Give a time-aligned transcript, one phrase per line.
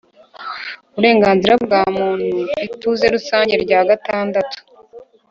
[0.89, 4.57] uburenganzira bwa Muntu ituze rusange rya gatandatu